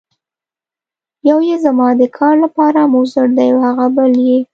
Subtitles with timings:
[1.29, 4.39] یو یې زما د کار لپاره مضر دی او هغه بل یې.